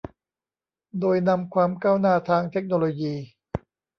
[0.99, 3.13] โดยนำความก้าวหน้าทางเทคโนโลยี